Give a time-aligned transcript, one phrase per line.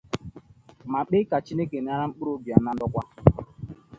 [0.91, 3.03] ma kpee ka Chineke nara mkpụrụ obi ya na ndokwa